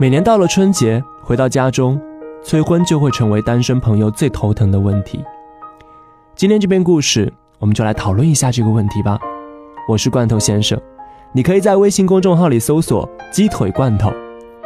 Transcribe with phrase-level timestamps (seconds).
[0.00, 2.00] 每年到了春节，回到家中，
[2.42, 5.22] 催婚就会成为单身朋友最头疼的问题。
[6.34, 9.20] 今天这篇故事，我们就来讨论一下这个问题吧。
[9.86, 10.80] 我是罐头先生，
[11.34, 14.10] 你可以在微信公众号里搜索“鸡腿罐头”，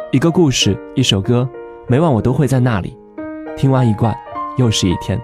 [0.09, 1.45] 一个故事，一首歌，
[1.85, 2.97] 每晚我都会在那里。
[3.57, 4.17] 听完一罐，
[4.55, 5.19] 又是一天。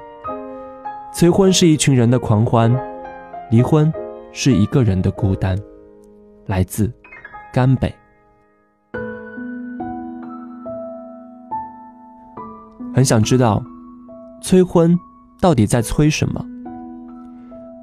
[1.14, 2.70] 催婚是一群人的狂欢，
[3.50, 3.90] 离婚
[4.34, 5.58] 是一个人的孤单。
[6.48, 6.92] 来自
[7.54, 7.96] 甘北。
[13.02, 13.64] 很想知道，
[14.44, 14.96] 催婚
[15.40, 16.46] 到底在催什么？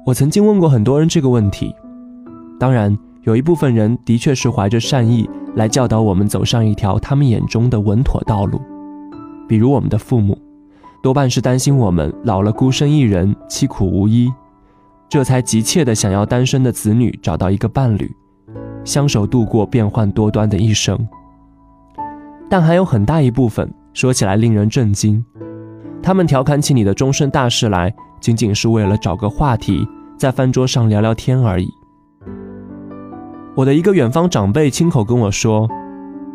[0.05, 1.75] 我曾经问过很多人这个问题。
[2.57, 8.61] 当然，有一部分人的确是怀着善意来教导我们走上一条他们眼中的稳妥道路，
[9.45, 10.39] 比如我们的父母，
[11.03, 14.31] 多半是担心我们老了孤身一人、凄苦无依，
[15.09, 18.09] 这才急切的想要单身的子女找到一个伴侣，
[18.85, 20.97] 相守度过变幻多端的一生。
[22.49, 23.69] 但还有很大一部分。
[23.99, 25.21] 说起来令人震惊，
[26.01, 29.85] 他们调侃起你的终身大事来，仅仅是为了找个话题
[30.17, 31.67] 在饭桌上聊聊天而已。
[33.57, 35.67] 我的一个远方长辈亲口跟我说，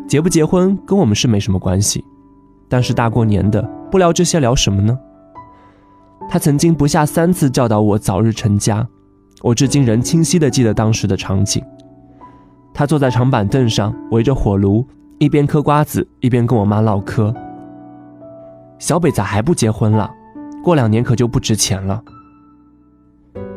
[0.07, 2.05] 结不结婚跟我们是没什么关系，
[2.69, 4.95] 但是大过年的不聊这些聊什么呢？
[6.29, 8.87] 他曾经不下三次教导我早日成家，
[9.41, 11.63] 我至今仍清晰地记得当时的场景。
[12.75, 17.33] 他坐在长板凳上，围着火炉，一边嗑瓜子，一边跟我妈唠嗑。
[18.77, 20.11] 小北咋还不结婚了？
[20.63, 22.03] 过两年可就不值钱了。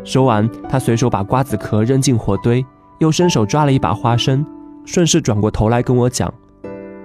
[0.04, 2.64] 说完，他随手把瓜子壳扔进火堆，
[2.98, 4.44] 又伸手抓了一把花生，
[4.84, 6.32] 顺势转过头来跟我讲：“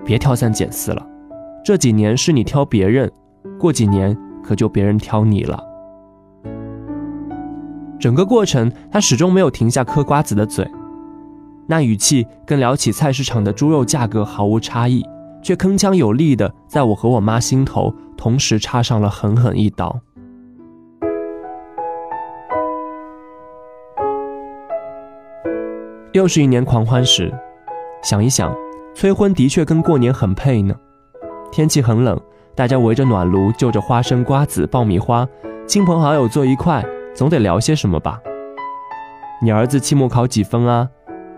[0.06, 1.06] 别挑三拣四了，
[1.66, 3.12] 这几年是你挑别人，
[3.60, 5.62] 过几年可就别人挑你了。”
[8.00, 10.70] 整个过程，他始终没有停下嗑瓜子的嘴，
[11.68, 15.04] 那语气跟聊起菜市场的猪肉价格毫无差异。
[15.42, 20.00] 却铿锵有力的在我和我妈心头同时插上了狠狠一刀。
[26.14, 27.34] 又是一年狂欢时，
[28.04, 28.56] 想一想，
[28.94, 30.76] 催婚的确跟过年很配呢。
[31.52, 32.20] 天气很冷，
[32.54, 35.28] 大家围着暖炉，就着花生、瓜子、爆米花，
[35.66, 36.86] 亲朋好友坐一块，
[37.16, 38.22] 总得聊些什么吧？
[39.42, 40.88] 你儿子期末考几分啊？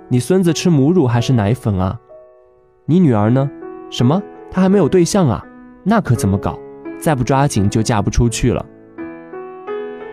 [0.09, 1.97] 你孙子吃母乳还是奶粉啊？
[2.85, 3.49] 你女儿呢？
[3.89, 4.21] 什么？
[4.51, 5.43] 她还没有对象啊？
[5.83, 6.59] 那可怎么搞？
[6.99, 8.65] 再不抓紧就嫁不出去了。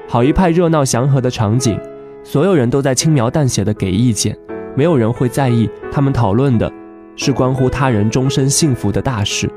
[0.09, 1.79] 好一派热闹祥和的场景，
[2.23, 4.37] 所有人都在轻描淡写的给意见，
[4.75, 6.71] 没有人会在意他们讨论的
[7.17, 9.49] 是关乎他人终身幸福的大事。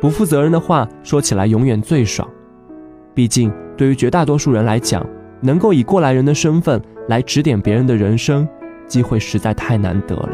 [0.00, 2.28] 不负责任的话说起来永远最爽，
[3.14, 5.06] 毕竟对于绝大多数人来讲，
[5.40, 8.46] 能够以过来人的身份来指点别人的人生，
[8.86, 10.30] 机会实在太难得了。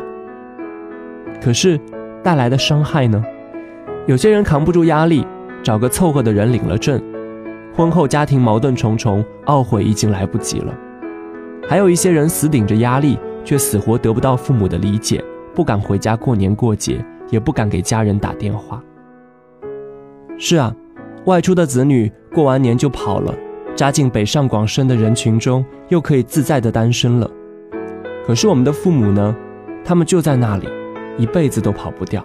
[1.42, 1.78] 可是。
[2.24, 3.20] 带来的伤害呢？
[4.06, 5.26] 有些人扛不住压力，
[5.62, 7.00] 找个凑合的人领了证，
[7.74, 10.74] 婚后家庭矛盾重重，懊悔已经来不及了。
[11.68, 15.22] 还有一些人死顶着压力，却死活得不到父母的理解，
[15.54, 18.82] 不敢回家过年过节，也不敢给家人打电话。
[20.38, 20.74] 是啊，
[21.26, 23.32] 外出的子女过完年就跑了，
[23.76, 27.30] 扎进北上广深的人群中，又可以自在的单身了。
[28.26, 29.34] 可是我们的父母呢？
[29.84, 30.68] 他们就在那里。
[31.18, 32.24] 一辈子都跑不掉。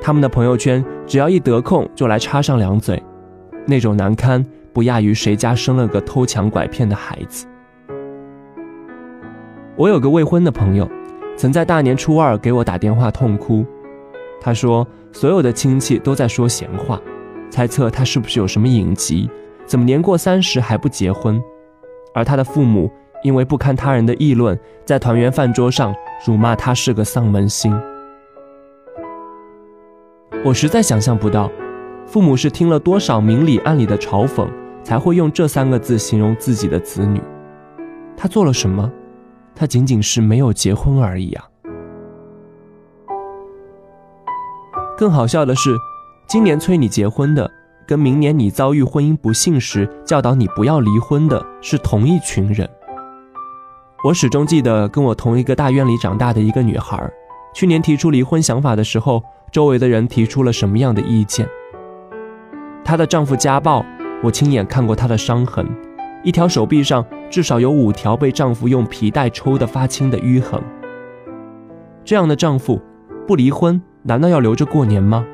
[0.00, 3.02] 他们的朋友圈，只要一得空就来插上两嘴，
[3.66, 7.46] 那种难堪不亚于谁家生了个偷抢拐骗的孩子。
[9.76, 10.88] 我有个未婚的朋友，
[11.36, 13.64] 曾在大年初二给我打电话痛哭。
[14.40, 17.00] 他说，所有的亲戚都在说闲话，
[17.50, 19.28] 猜测他是不是有什么隐疾，
[19.66, 21.40] 怎么年过三十还不结婚？
[22.14, 22.90] 而他的父母
[23.22, 25.94] 因为不堪他人的议论，在团圆饭桌上。
[26.26, 27.72] 辱骂他是个丧门星，
[30.42, 31.50] 我实在想象不到，
[32.06, 34.48] 父母是听了多少明里暗里的嘲讽，
[34.82, 37.20] 才会用这三个字形容自己的子女。
[38.16, 38.90] 他做了什么？
[39.54, 41.44] 他仅仅是没有结婚而已啊！
[44.96, 45.76] 更好笑的是，
[46.26, 47.50] 今年催你结婚的，
[47.86, 52.66] 跟明年你遭遇婚姻不幸时教导你不要离婚的是同一群人。
[54.02, 56.98] 我始终记得跟我同一个大院里长大的一个女孩，
[57.52, 61.46] 去年提出离婚想法的时候，周围的人提出了什么样的意见？
[62.84, 63.84] 她的丈夫家暴，
[64.22, 65.66] 我亲眼看过她的伤痕，
[66.22, 70.60] 一条手臂上至少有五条被丈夫用皮带抽得发青的淤痕。
[72.04, 72.80] 这样的丈夫，
[73.26, 75.24] 不离婚难道要留着过年吗？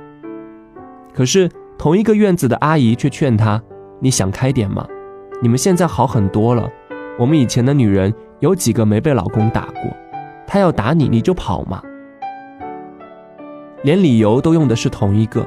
[1.14, 1.48] 可是
[1.78, 3.62] 同一个院子的阿姨却劝她
[4.00, 4.86] ：“你想开点嘛，
[5.40, 6.70] 你们现在好很多了，
[7.18, 9.90] 我们以前的女人。”有几个没被老公打过？
[10.46, 11.80] 他要打你，你就跑嘛。
[13.86, 15.46] 连理由都用的是同一个。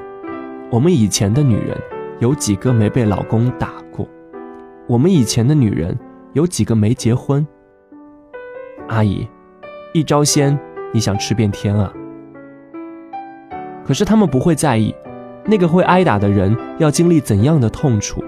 [0.72, 1.78] 我们以前的女人
[2.20, 4.08] 有几个没被老公打过？
[4.88, 5.94] 我们以前的女人
[6.32, 7.46] 有几个没结婚？
[8.88, 9.28] 阿姨，
[9.94, 10.58] 一招鲜，
[10.94, 11.92] 你想吃遍天啊？
[13.84, 14.96] 可是他们不会在意，
[15.44, 18.24] 那个会挨打的人要经历怎样的痛楚，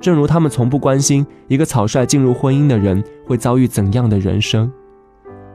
[0.00, 4.72] 正如他们从不关心一个草率进入婚姻的人会遭遇怎样的人生。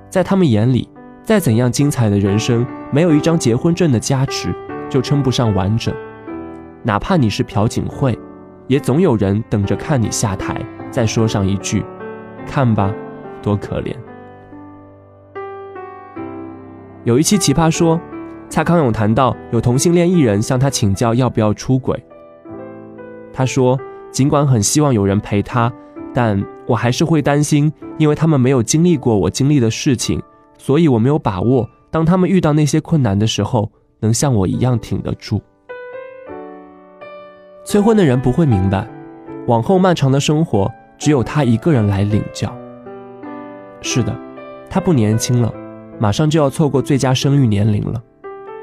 [0.10, 0.88] 在他们眼里，
[1.26, 4.54] 再怎样精彩的人生，没有一张结婚证的加持，
[4.90, 5.94] 就称不上完整。
[6.84, 8.18] 哪怕你是朴槿惠，
[8.68, 10.56] 也总有人等着看你下台，
[10.92, 11.84] 再说上一句
[12.46, 12.94] ：“看吧，
[13.42, 13.96] 多可怜。”
[17.04, 17.98] 有一期《奇葩说》。
[18.48, 22.02] 蔡康永谈到有同性恋艺人向他请教要不要出轨，
[23.34, 23.78] 他说
[24.14, 25.74] ：“尽管很希望有人陪他，
[26.14, 30.22] 但我还是会担心，因为他们没有经历过我经历的事情，
[30.58, 35.42] 所以我没有把握，当他们遇到那些困难的时候，能像我一样挺得住。”
[37.66, 38.88] 催婚的人不会明白，
[39.48, 42.56] 往后漫长的生活只有他一个人来领教。
[43.82, 44.16] 是的，
[44.70, 45.52] 他不年轻了，
[46.00, 48.02] 马上就要错过最佳生育年龄了。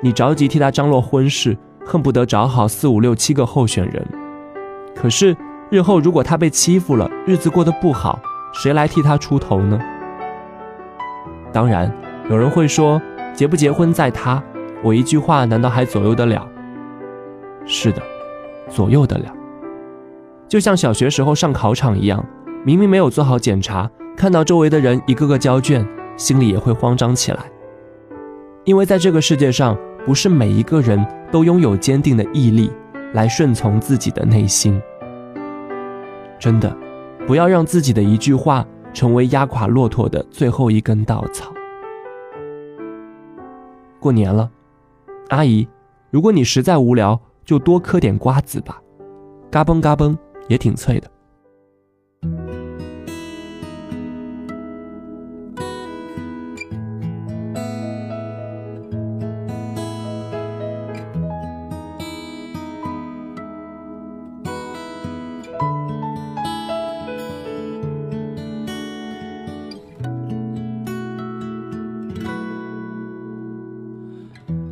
[0.02, 4.04] 你着急替他张罗婚事，恨不得找好四五六七个候选人。
[4.94, 5.36] 可是
[5.70, 8.20] 日后如果他被欺负了，日子过得不好，
[8.52, 9.78] 谁来替他出头呢？
[11.52, 11.93] 当然，
[12.31, 13.00] 有人会说，
[13.34, 14.43] 结不结婚在他，
[14.82, 16.49] 我一句话难道还左右得了？
[17.66, 18.02] 是的，
[18.69, 19.32] 左右得了。
[20.49, 22.25] 就像小学时候上考场一样，
[22.64, 27.38] 明明没有做好检查，看到周围的人一个个交卷，心里也会慌张起来，
[28.64, 29.76] 因为在这个世界上。
[30.04, 31.00] 不是每一个人
[31.31, 32.72] 都拥有坚定的毅力
[33.12, 34.82] 来顺从自己的内心。
[36.40, 36.76] 真的，
[37.25, 41.52] 不要让自己的一句话成为压垮骆驼的最后一根稻草。
[44.00, 44.50] 过年了，
[45.28, 45.68] 阿姨，
[46.10, 48.80] 如果你实在无聊，就多嗑点瓜子吧，
[49.50, 50.16] 嘎嘣嘎嘣，
[50.48, 51.12] 也挺脆的。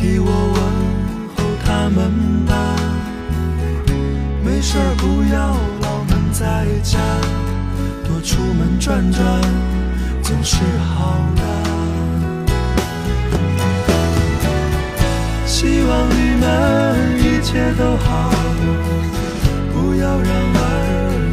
[0.00, 0.58] 替我问
[1.36, 1.98] 候他们
[2.46, 2.54] 吧。
[4.42, 6.98] 没事儿不要老闷在家，
[8.08, 9.22] 多出门转转
[10.22, 11.42] 总是好的。
[15.44, 16.46] 希望你们
[17.18, 18.32] 一切都好，
[19.74, 20.64] 不要让儿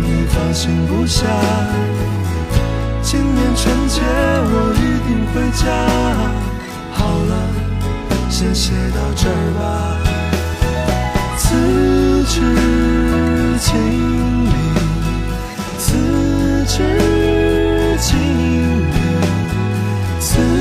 [0.03, 1.25] 女放心不下。
[3.01, 5.63] 今年春节我一定回家。
[6.91, 7.66] 好了。
[8.39, 9.97] 先写到这儿吧。
[11.39, 11.55] 此
[12.25, 12.35] 致
[13.57, 13.73] 敬
[14.45, 14.53] 礼
[15.79, 15.87] 此
[16.67, 16.77] 致
[17.99, 18.15] 敬
[18.91, 18.97] 礼
[20.19, 20.56] 此